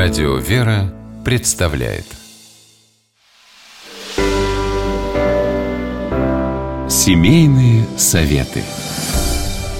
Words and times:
Радио 0.00 0.36
«Вера» 0.36 0.94
представляет. 1.24 2.04
Семейные 6.88 7.84
советы. 7.96 8.62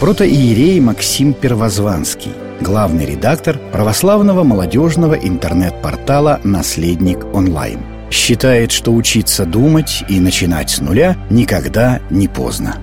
Протоиерей 0.00 0.80
Максим 0.80 1.34
Первозванский 1.34 2.32
Главный 2.62 3.04
редактор 3.04 3.58
православного 3.58 4.42
молодежного 4.42 5.12
интернет-портала 5.12 6.40
«Наследник 6.44 7.22
онлайн» 7.34 7.80
Считает, 8.10 8.72
что 8.72 8.94
учиться 8.94 9.44
думать 9.44 10.02
и 10.08 10.18
начинать 10.18 10.70
с 10.70 10.80
нуля 10.80 11.18
никогда 11.28 12.00
не 12.08 12.26
поздно. 12.26 12.76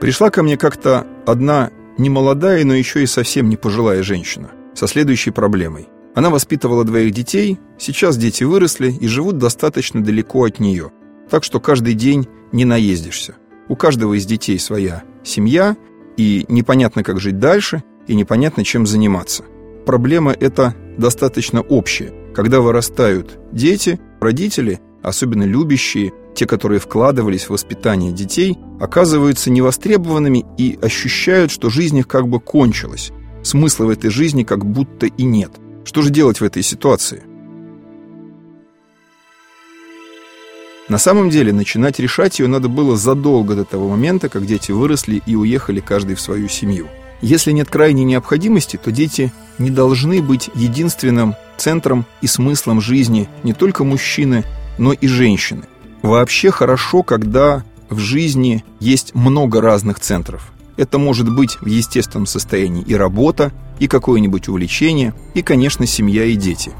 Пришла 0.00 0.30
ко 0.30 0.44
мне 0.44 0.56
как-то 0.56 1.04
одна 1.26 1.70
немолодая, 1.98 2.64
но 2.64 2.74
еще 2.74 3.02
и 3.02 3.06
совсем 3.06 3.48
не 3.48 3.56
пожилая 3.56 4.02
женщина 4.02 4.50
со 4.74 4.86
следующей 4.86 5.30
проблемой. 5.30 5.88
Она 6.14 6.30
воспитывала 6.30 6.84
двоих 6.84 7.12
детей, 7.12 7.58
сейчас 7.78 8.16
дети 8.16 8.44
выросли 8.44 8.90
и 8.92 9.06
живут 9.06 9.38
достаточно 9.38 10.02
далеко 10.02 10.44
от 10.44 10.58
нее, 10.58 10.90
так 11.30 11.44
что 11.44 11.60
каждый 11.60 11.94
день 11.94 12.28
не 12.52 12.64
наездишься. 12.64 13.34
У 13.68 13.76
каждого 13.76 14.14
из 14.14 14.24
детей 14.24 14.58
своя 14.58 15.02
семья, 15.22 15.76
и 16.16 16.46
непонятно, 16.48 17.02
как 17.02 17.20
жить 17.20 17.38
дальше, 17.38 17.82
и 18.06 18.14
непонятно, 18.14 18.64
чем 18.64 18.86
заниматься. 18.86 19.44
Проблема 19.84 20.32
эта 20.32 20.74
достаточно 20.96 21.60
общая. 21.60 22.12
Когда 22.34 22.60
вырастают 22.60 23.38
дети, 23.52 24.00
родители, 24.20 24.80
особенно 25.02 25.44
любящие, 25.44 26.12
те, 26.38 26.46
которые 26.46 26.78
вкладывались 26.78 27.46
в 27.46 27.50
воспитание 27.50 28.12
детей, 28.12 28.56
оказываются 28.78 29.50
невостребованными 29.50 30.46
и 30.56 30.78
ощущают, 30.80 31.50
что 31.50 31.68
жизнь 31.68 31.98
их 31.98 32.06
как 32.06 32.28
бы 32.28 32.38
кончилась. 32.38 33.10
Смысла 33.42 33.86
в 33.86 33.90
этой 33.90 34.08
жизни 34.10 34.44
как 34.44 34.64
будто 34.64 35.06
и 35.06 35.24
нет. 35.24 35.50
Что 35.84 36.00
же 36.00 36.10
делать 36.10 36.40
в 36.40 36.44
этой 36.44 36.62
ситуации? 36.62 37.24
На 40.88 40.98
самом 40.98 41.28
деле, 41.28 41.52
начинать 41.52 41.98
решать 41.98 42.38
ее 42.38 42.46
надо 42.46 42.68
было 42.68 42.96
задолго 42.96 43.56
до 43.56 43.64
того 43.64 43.88
момента, 43.88 44.28
как 44.28 44.46
дети 44.46 44.70
выросли 44.70 45.20
и 45.26 45.34
уехали 45.34 45.80
каждый 45.80 46.14
в 46.14 46.20
свою 46.20 46.48
семью. 46.48 46.86
Если 47.20 47.50
нет 47.50 47.68
крайней 47.68 48.04
необходимости, 48.04 48.76
то 48.76 48.92
дети 48.92 49.32
не 49.58 49.70
должны 49.70 50.22
быть 50.22 50.50
единственным 50.54 51.34
центром 51.56 52.06
и 52.20 52.28
смыслом 52.28 52.80
жизни 52.80 53.28
не 53.42 53.54
только 53.54 53.82
мужчины, 53.82 54.44
но 54.78 54.92
и 54.92 55.08
женщины– 55.08 55.64
Вообще 56.08 56.50
хорошо, 56.50 57.02
когда 57.02 57.64
в 57.90 57.98
жизни 57.98 58.64
есть 58.80 59.14
много 59.14 59.60
разных 59.60 60.00
центров. 60.00 60.50
Это 60.78 60.96
может 60.96 61.30
быть 61.30 61.58
в 61.60 61.66
естественном 61.66 62.24
состоянии 62.24 62.82
и 62.82 62.94
работа, 62.94 63.52
и 63.78 63.88
какое-нибудь 63.88 64.48
увлечение, 64.48 65.12
и, 65.34 65.42
конечно, 65.42 65.84
семья 65.84 66.24
и 66.24 66.34
дети. 66.34 66.72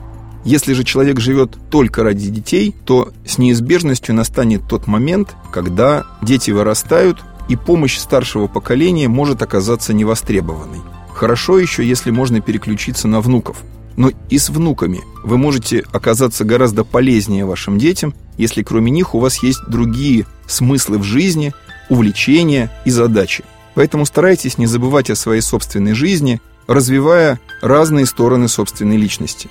Если 0.47 0.73
же 0.73 0.83
человек 0.83 1.21
живет 1.21 1.59
только 1.69 2.03
ради 2.03 2.31
детей, 2.31 2.75
то 2.87 3.13
с 3.27 3.37
неизбежностью 3.37 4.15
настанет 4.15 4.67
тот 4.67 4.87
момент, 4.87 5.37
когда 5.53 6.07
дети 6.23 6.51
вырастают, 6.51 7.23
и 7.51 7.57
помощь 7.57 7.99
старшего 7.99 8.47
поколения 8.47 9.09
может 9.09 9.43
оказаться 9.43 9.93
невостребованной. 9.93 10.81
Хорошо 11.13 11.59
еще, 11.59 11.87
если 11.87 12.11
можно 12.11 12.41
переключиться 12.41 13.09
на 13.09 13.21
внуков– 13.21 13.59
но 13.99 14.13
и 14.31 14.39
с 14.39 14.49
внуками 14.49 15.03
вы 15.25 15.39
можете 15.39 15.85
оказаться 15.93 16.45
гораздо 16.45 16.85
полезнее 16.85 17.45
вашим 17.45 17.79
детям, 17.79 18.15
если 18.37 18.63
кроме 18.63 18.93
них 18.93 19.13
у 19.17 19.19
вас 19.19 19.43
есть 19.43 19.59
другие 19.67 20.25
смыслы 20.47 20.99
в 20.99 21.03
жизни, 21.03 21.53
увлечения 21.91 22.71
и 22.85 22.91
задачи. 22.91 23.43
Поэтому 23.75 24.07
старайтесь 24.07 24.57
не 24.57 24.67
забывать 24.67 25.11
о 25.11 25.17
своей 25.17 25.41
собственной 25.41 25.95
жизни, 25.95 26.41
развивая 26.69 27.41
разные 27.61 28.07
стороны 28.07 28.47
собственной 28.47 28.97
личности. 28.97 29.51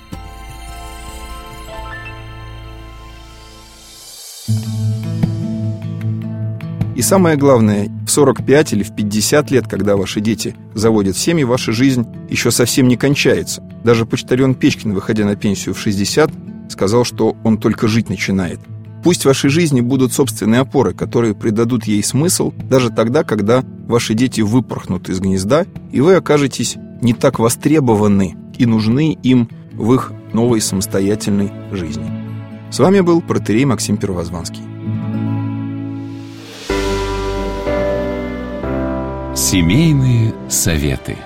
И 6.96 7.02
самое 7.02 7.36
главное, 7.36 7.90
45 8.18 8.72
или 8.72 8.82
в 8.82 8.96
50 8.96 9.52
лет, 9.52 9.68
когда 9.68 9.96
ваши 9.96 10.20
дети 10.20 10.56
заводят 10.74 11.16
семьи, 11.16 11.44
ваша 11.44 11.70
жизнь 11.70 12.04
еще 12.28 12.50
совсем 12.50 12.88
не 12.88 12.96
кончается. 12.96 13.62
Даже 13.84 14.06
почтальон 14.06 14.56
Печкин, 14.56 14.92
выходя 14.92 15.24
на 15.24 15.36
пенсию 15.36 15.76
в 15.76 15.78
60, 15.78 16.28
сказал, 16.68 17.04
что 17.04 17.36
он 17.44 17.58
только 17.58 17.86
жить 17.86 18.08
начинает. 18.08 18.58
Пусть 19.04 19.22
в 19.22 19.26
вашей 19.26 19.50
жизни 19.50 19.80
будут 19.80 20.12
собственные 20.12 20.62
опоры, 20.62 20.94
которые 20.94 21.36
придадут 21.36 21.84
ей 21.84 22.02
смысл 22.02 22.52
даже 22.68 22.90
тогда, 22.90 23.22
когда 23.22 23.62
ваши 23.86 24.14
дети 24.14 24.40
выпорхнут 24.40 25.08
из 25.08 25.20
гнезда, 25.20 25.66
и 25.92 26.00
вы 26.00 26.14
окажетесь 26.14 26.76
не 27.00 27.12
так 27.12 27.38
востребованы 27.38 28.34
и 28.58 28.66
нужны 28.66 29.16
им 29.22 29.48
в 29.74 29.94
их 29.94 30.10
новой 30.32 30.60
самостоятельной 30.60 31.52
жизни. 31.70 32.10
С 32.72 32.80
вами 32.80 32.98
был 32.98 33.20
протерей 33.20 33.64
Максим 33.64 33.96
Первозванский. 33.96 34.77
Семейные 39.50 40.34
советы. 40.50 41.16